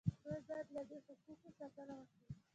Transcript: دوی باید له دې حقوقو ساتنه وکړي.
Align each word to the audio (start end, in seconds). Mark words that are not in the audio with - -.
دوی 0.23 0.39
باید 0.47 0.67
له 0.75 0.81
دې 0.89 0.97
حقوقو 1.07 1.49
ساتنه 1.59 1.93
وکړي. 1.97 2.13